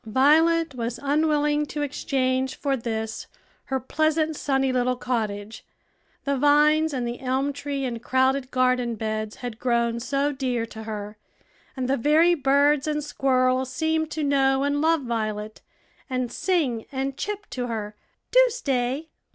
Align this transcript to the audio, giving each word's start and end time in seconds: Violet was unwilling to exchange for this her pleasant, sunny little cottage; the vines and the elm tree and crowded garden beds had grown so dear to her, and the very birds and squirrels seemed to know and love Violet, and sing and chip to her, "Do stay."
Violet 0.07 0.73
was 0.73 0.99
unwilling 1.03 1.67
to 1.67 1.83
exchange 1.83 2.55
for 2.55 2.75
this 2.75 3.27
her 3.65 3.79
pleasant, 3.79 4.35
sunny 4.35 4.73
little 4.73 4.95
cottage; 4.95 5.63
the 6.23 6.35
vines 6.35 6.91
and 6.91 7.07
the 7.07 7.19
elm 7.19 7.53
tree 7.53 7.85
and 7.85 8.01
crowded 8.01 8.49
garden 8.49 8.95
beds 8.95 9.35
had 9.45 9.59
grown 9.59 9.99
so 9.99 10.31
dear 10.31 10.65
to 10.65 10.85
her, 10.85 11.17
and 11.77 11.87
the 11.87 11.97
very 11.97 12.33
birds 12.33 12.87
and 12.87 13.03
squirrels 13.03 13.71
seemed 13.71 14.09
to 14.09 14.23
know 14.23 14.63
and 14.63 14.81
love 14.81 15.01
Violet, 15.03 15.61
and 16.09 16.31
sing 16.31 16.87
and 16.91 17.15
chip 17.15 17.47
to 17.51 17.67
her, 17.67 17.95
"Do 18.31 18.43
stay." 18.47 19.09